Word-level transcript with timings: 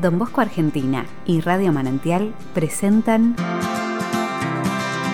Don 0.00 0.16
Bosco 0.16 0.40
Argentina 0.40 1.06
y 1.26 1.40
Radio 1.40 1.72
Manantial 1.72 2.32
presentan 2.54 3.34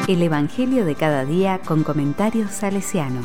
El 0.06 0.22
Evangelio 0.22 0.84
de 0.84 0.94
cada 0.94 1.24
día 1.24 1.60
con 1.64 1.84
comentarios 1.84 2.50
salesiano. 2.50 3.22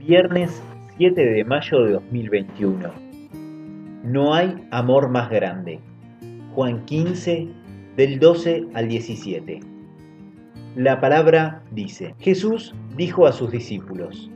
Viernes 0.00 0.62
7 0.98 1.20
de 1.20 1.44
mayo 1.44 1.82
de 1.82 1.92
2021. 1.92 3.05
No 4.06 4.34
hay 4.34 4.54
amor 4.70 5.08
más 5.08 5.28
grande. 5.30 5.80
Juan 6.54 6.84
15, 6.84 7.48
del 7.96 8.20
12 8.20 8.68
al 8.74 8.86
17. 8.86 9.58
La 10.76 11.00
palabra 11.00 11.64
dice, 11.72 12.14
Jesús 12.20 12.72
dijo 12.96 13.26
a 13.26 13.32
sus 13.32 13.50
discípulos, 13.50 14.30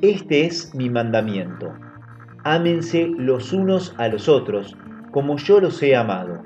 Este 0.00 0.46
es 0.46 0.72
mi 0.76 0.88
mandamiento. 0.88 1.72
Ámense 2.44 3.08
los 3.08 3.52
unos 3.52 3.96
a 3.98 4.06
los 4.06 4.28
otros, 4.28 4.76
como 5.10 5.38
yo 5.38 5.58
los 5.58 5.82
he 5.82 5.96
amado. 5.96 6.40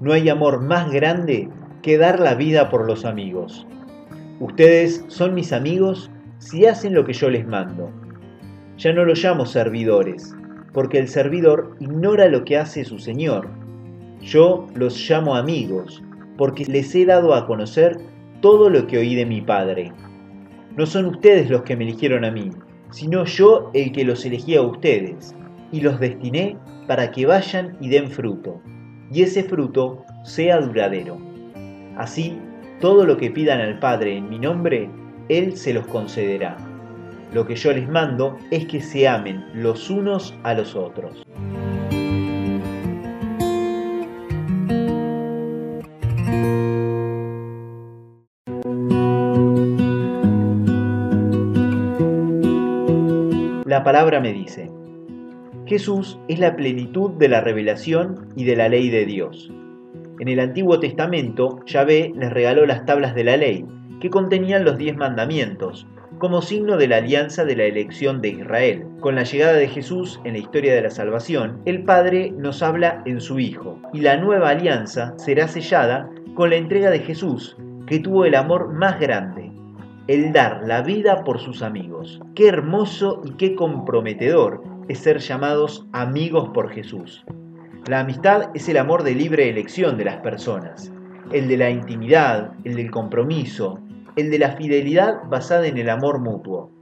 No 0.00 0.14
hay 0.14 0.30
amor 0.30 0.62
más 0.62 0.90
grande 0.90 1.50
que 1.82 1.98
dar 1.98 2.18
la 2.18 2.34
vida 2.34 2.70
por 2.70 2.86
los 2.86 3.04
amigos. 3.04 3.66
Ustedes 4.40 5.04
son 5.08 5.34
mis 5.34 5.52
amigos 5.52 6.10
si 6.38 6.64
hacen 6.64 6.94
lo 6.94 7.04
que 7.04 7.12
yo 7.12 7.28
les 7.28 7.46
mando. 7.46 7.90
Ya 8.78 8.94
no 8.94 9.04
los 9.04 9.22
llamo 9.22 9.44
servidores, 9.44 10.34
porque 10.72 10.98
el 10.98 11.08
servidor 11.08 11.76
ignora 11.80 12.28
lo 12.28 12.44
que 12.44 12.56
hace 12.56 12.84
su 12.84 12.98
Señor. 12.98 13.48
Yo 14.20 14.66
los 14.74 15.08
llamo 15.08 15.34
amigos, 15.34 16.02
porque 16.36 16.64
les 16.66 16.94
he 16.94 17.04
dado 17.04 17.34
a 17.34 17.46
conocer 17.46 17.98
todo 18.40 18.70
lo 18.70 18.86
que 18.86 18.98
oí 18.98 19.14
de 19.14 19.26
mi 19.26 19.40
Padre. 19.40 19.92
No 20.76 20.86
son 20.86 21.06
ustedes 21.06 21.50
los 21.50 21.62
que 21.62 21.76
me 21.76 21.84
eligieron 21.84 22.24
a 22.24 22.30
mí, 22.30 22.50
sino 22.90 23.24
yo 23.24 23.70
el 23.74 23.92
que 23.92 24.04
los 24.04 24.24
elegí 24.24 24.54
a 24.54 24.62
ustedes, 24.62 25.34
y 25.72 25.80
los 25.80 25.98
destiné 26.00 26.56
para 26.86 27.10
que 27.10 27.26
vayan 27.26 27.76
y 27.80 27.88
den 27.88 28.10
fruto, 28.10 28.60
y 29.12 29.22
ese 29.22 29.42
fruto 29.42 30.04
sea 30.24 30.60
duradero. 30.60 31.18
Así, 31.96 32.38
todo 32.80 33.04
lo 33.04 33.16
que 33.16 33.30
pidan 33.30 33.60
al 33.60 33.78
Padre 33.78 34.16
en 34.16 34.28
mi 34.28 34.38
nombre, 34.38 34.88
Él 35.28 35.56
se 35.56 35.74
los 35.74 35.86
concederá. 35.88 36.56
Lo 37.32 37.46
que 37.46 37.56
yo 37.56 37.72
les 37.72 37.88
mando 37.88 38.38
es 38.50 38.66
que 38.66 38.80
se 38.80 39.06
amen 39.06 39.44
los 39.54 39.90
unos 39.90 40.34
a 40.44 40.54
los 40.54 40.74
otros. 40.74 41.24
La 53.66 53.84
palabra 53.84 54.20
me 54.20 54.32
dice, 54.32 54.70
Jesús 55.66 56.18
es 56.28 56.38
la 56.38 56.56
plenitud 56.56 57.10
de 57.10 57.28
la 57.28 57.42
revelación 57.42 58.28
y 58.34 58.44
de 58.44 58.56
la 58.56 58.70
ley 58.70 58.88
de 58.88 59.04
Dios. 59.04 59.52
En 60.18 60.28
el 60.28 60.40
Antiguo 60.40 60.80
Testamento, 60.80 61.60
Yahvé 61.66 62.12
les 62.16 62.32
regaló 62.32 62.64
las 62.64 62.86
tablas 62.86 63.14
de 63.14 63.24
la 63.24 63.36
ley, 63.36 63.66
que 64.00 64.08
contenían 64.08 64.64
los 64.64 64.78
diez 64.78 64.96
mandamientos, 64.96 65.86
como 66.18 66.42
signo 66.42 66.76
de 66.76 66.88
la 66.88 66.96
alianza 66.96 67.44
de 67.44 67.56
la 67.56 67.64
elección 67.64 68.20
de 68.20 68.30
Israel. 68.30 68.84
Con 69.00 69.14
la 69.14 69.22
llegada 69.22 69.54
de 69.54 69.68
Jesús 69.68 70.20
en 70.24 70.32
la 70.32 70.40
historia 70.40 70.74
de 70.74 70.82
la 70.82 70.90
salvación, 70.90 71.60
el 71.64 71.84
Padre 71.84 72.32
nos 72.36 72.62
habla 72.62 73.02
en 73.06 73.20
su 73.20 73.38
Hijo, 73.38 73.80
y 73.92 74.00
la 74.00 74.16
nueva 74.16 74.50
alianza 74.50 75.14
será 75.16 75.46
sellada 75.48 76.10
con 76.34 76.50
la 76.50 76.56
entrega 76.56 76.90
de 76.90 77.00
Jesús, 77.00 77.56
que 77.86 78.00
tuvo 78.00 78.24
el 78.24 78.34
amor 78.34 78.72
más 78.72 78.98
grande, 79.00 79.52
el 80.08 80.32
dar 80.32 80.62
la 80.66 80.82
vida 80.82 81.24
por 81.24 81.38
sus 81.38 81.62
amigos. 81.62 82.20
Qué 82.34 82.48
hermoso 82.48 83.22
y 83.24 83.32
qué 83.32 83.54
comprometedor 83.54 84.62
es 84.88 84.98
ser 84.98 85.18
llamados 85.18 85.86
amigos 85.92 86.50
por 86.52 86.70
Jesús. 86.70 87.24
La 87.86 88.00
amistad 88.00 88.50
es 88.54 88.68
el 88.68 88.76
amor 88.76 89.02
de 89.02 89.14
libre 89.14 89.48
elección 89.48 89.96
de 89.96 90.04
las 90.04 90.16
personas, 90.16 90.92
el 91.32 91.48
de 91.48 91.56
la 91.56 91.70
intimidad, 91.70 92.52
el 92.64 92.76
del 92.76 92.90
compromiso, 92.90 93.80
el 94.18 94.30
de 94.30 94.38
la 94.40 94.56
fidelidad 94.56 95.28
basada 95.28 95.68
en 95.68 95.78
el 95.78 95.88
amor 95.88 96.18
mutuo. 96.18 96.72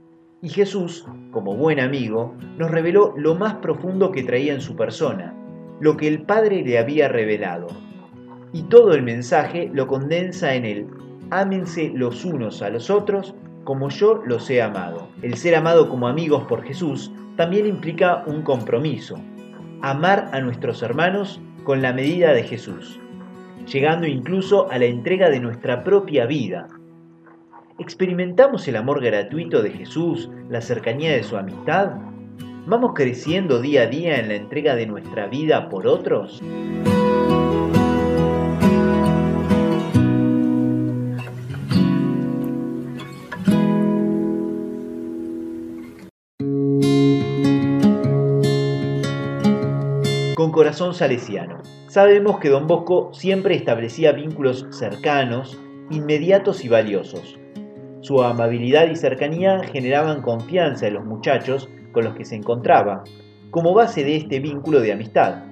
Y 0.41 0.49
Jesús, 0.49 1.05
como 1.31 1.55
buen 1.55 1.79
amigo, 1.79 2.35
nos 2.57 2.71
reveló 2.71 3.13
lo 3.15 3.35
más 3.35 3.55
profundo 3.55 4.11
que 4.11 4.23
traía 4.23 4.53
en 4.53 4.61
su 4.61 4.75
persona, 4.75 5.35
lo 5.79 5.97
que 5.97 6.07
el 6.07 6.23
Padre 6.23 6.63
le 6.63 6.79
había 6.79 7.07
revelado. 7.07 7.67
Y 8.53 8.63
todo 8.63 8.93
el 8.93 9.03
mensaje 9.03 9.69
lo 9.71 9.85
condensa 9.85 10.55
en 10.55 10.65
el 10.65 10.87
ámense 11.29 11.91
los 11.93 12.25
unos 12.25 12.63
a 12.63 12.69
los 12.69 12.89
otros 12.89 13.35
como 13.63 13.89
yo 13.89 14.21
los 14.25 14.49
he 14.49 14.61
amado. 14.61 15.09
El 15.21 15.35
ser 15.35 15.55
amado 15.55 15.89
como 15.89 16.07
amigos 16.07 16.43
por 16.45 16.63
Jesús 16.63 17.11
también 17.35 17.67
implica 17.67 18.23
un 18.25 18.41
compromiso, 18.41 19.19
amar 19.81 20.29
a 20.31 20.39
nuestros 20.39 20.81
hermanos 20.81 21.39
con 21.65 21.83
la 21.83 21.93
medida 21.93 22.33
de 22.33 22.43
Jesús, 22.43 22.99
llegando 23.71 24.07
incluso 24.07 24.71
a 24.71 24.79
la 24.79 24.85
entrega 24.85 25.29
de 25.29 25.39
nuestra 25.39 25.83
propia 25.83 26.25
vida, 26.25 26.67
¿Experimentamos 27.79 28.67
el 28.67 28.75
amor 28.75 29.03
gratuito 29.03 29.61
de 29.61 29.69
Jesús, 29.69 30.31
la 30.49 30.61
cercanía 30.61 31.11
de 31.11 31.21
su 31.21 31.37
amistad? 31.37 31.91
¿Vamos 32.65 32.93
creciendo 32.95 33.61
día 33.61 33.83
a 33.83 33.85
día 33.85 34.19
en 34.19 34.29
la 34.29 34.35
entrega 34.35 34.75
de 34.75 34.87
nuestra 34.87 35.27
vida 35.27 35.69
por 35.69 35.85
otros? 35.85 36.41
Con 50.35 50.51
corazón 50.51 50.95
salesiano. 50.95 51.61
Sabemos 51.89 52.39
que 52.39 52.49
don 52.49 52.65
Bosco 52.65 53.11
siempre 53.13 53.55
establecía 53.55 54.13
vínculos 54.13 54.65
cercanos, 54.71 55.59
inmediatos 55.91 56.65
y 56.65 56.69
valiosos 56.69 57.37
su 58.01 58.21
amabilidad 58.23 58.89
y 58.89 58.95
cercanía 58.95 59.59
generaban 59.63 60.21
confianza 60.21 60.87
en 60.87 60.95
los 60.95 61.05
muchachos 61.05 61.69
con 61.91 62.05
los 62.05 62.15
que 62.15 62.25
se 62.25 62.35
encontraba, 62.35 63.03
como 63.51 63.73
base 63.73 64.03
de 64.03 64.17
este 64.17 64.39
vínculo 64.39 64.79
de 64.79 64.93
amistad. 64.93 65.43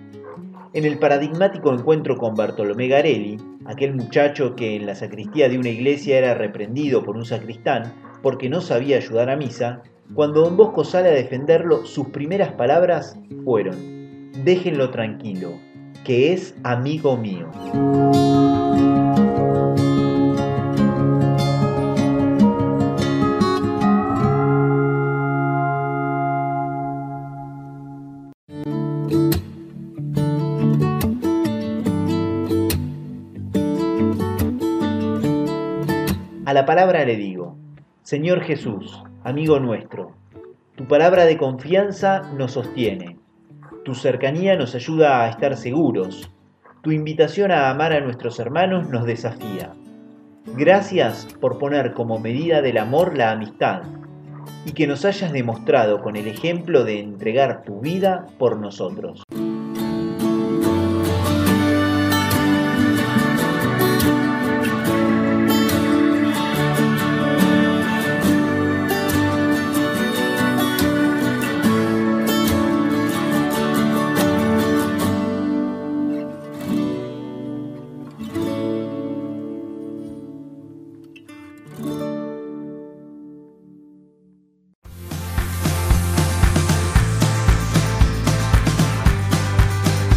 En 0.73 0.85
el 0.85 0.99
paradigmático 0.99 1.73
encuentro 1.73 2.17
con 2.17 2.35
Bartolomé 2.35 2.87
Garelli, 2.87 3.37
aquel 3.65 3.95
muchacho 3.95 4.55
que 4.55 4.75
en 4.75 4.85
la 4.85 4.95
sacristía 4.95 5.49
de 5.49 5.57
una 5.57 5.69
iglesia 5.69 6.17
era 6.17 6.33
reprendido 6.33 7.03
por 7.03 7.15
un 7.15 7.25
sacristán 7.25 7.93
porque 8.21 8.49
no 8.49 8.61
sabía 8.61 8.97
ayudar 8.97 9.29
a 9.29 9.37
misa, 9.37 9.81
cuando 10.13 10.41
don 10.41 10.57
Bosco 10.57 10.83
sale 10.83 11.09
a 11.09 11.13
defenderlo, 11.13 11.85
sus 11.85 12.07
primeras 12.09 12.51
palabras 12.53 13.17
fueron, 13.43 14.31
déjenlo 14.43 14.91
tranquilo, 14.91 15.53
que 16.03 16.33
es 16.33 16.55
amigo 16.63 17.17
mío. 17.17 17.49
A 36.45 36.53
la 36.53 36.63
palabra 36.67 37.03
le 37.05 37.15
digo, 37.15 37.57
Señor 38.03 38.41
Jesús, 38.41 39.01
amigo 39.23 39.59
nuestro, 39.59 40.11
tu 40.75 40.87
palabra 40.87 41.25
de 41.25 41.39
confianza 41.39 42.21
nos 42.37 42.51
sostiene, 42.51 43.17
tu 43.83 43.95
cercanía 43.95 44.55
nos 44.55 44.75
ayuda 44.75 45.23
a 45.23 45.29
estar 45.29 45.57
seguros, 45.57 46.31
tu 46.83 46.91
invitación 46.91 47.51
a 47.51 47.71
amar 47.71 47.93
a 47.93 47.99
nuestros 47.99 48.39
hermanos 48.39 48.87
nos 48.89 49.05
desafía. 49.05 49.73
Gracias 50.55 51.27
por 51.41 51.57
poner 51.57 51.93
como 51.93 52.19
medida 52.19 52.61
del 52.61 52.77
amor 52.77 53.17
la 53.17 53.31
amistad 53.31 53.81
y 54.67 54.73
que 54.73 54.85
nos 54.85 55.03
hayas 55.03 55.31
demostrado 55.31 56.03
con 56.03 56.15
el 56.15 56.27
ejemplo 56.27 56.83
de 56.83 56.99
entregar 56.99 57.63
tu 57.63 57.81
vida 57.81 58.27
por 58.37 58.57
nosotros. 58.57 59.23